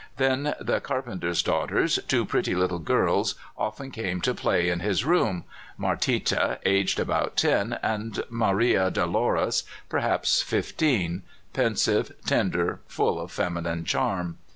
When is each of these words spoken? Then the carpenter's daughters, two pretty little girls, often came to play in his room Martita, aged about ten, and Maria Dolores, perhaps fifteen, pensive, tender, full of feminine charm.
Then 0.17 0.55
the 0.59 0.81
carpenter's 0.81 1.43
daughters, 1.43 1.99
two 2.07 2.25
pretty 2.25 2.55
little 2.55 2.79
girls, 2.79 3.35
often 3.55 3.91
came 3.91 4.19
to 4.21 4.33
play 4.33 4.67
in 4.69 4.79
his 4.79 5.05
room 5.05 5.43
Martita, 5.79 6.57
aged 6.65 6.99
about 6.99 7.37
ten, 7.37 7.77
and 7.83 8.23
Maria 8.27 8.89
Dolores, 8.89 9.63
perhaps 9.89 10.41
fifteen, 10.41 11.21
pensive, 11.53 12.13
tender, 12.25 12.79
full 12.87 13.21
of 13.21 13.31
feminine 13.31 13.85
charm. 13.85 14.39